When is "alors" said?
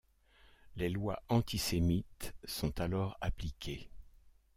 2.81-3.19